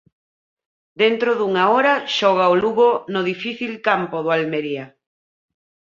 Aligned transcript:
Dentro 1.01 1.31
dunha 1.39 1.63
hora 1.73 1.93
xoga 2.17 2.51
o 2.53 2.55
Lugo 2.63 2.89
no 3.13 3.21
difícil 3.31 3.71
campo 3.87 4.17
do 4.23 4.29
Almería. 4.37 4.85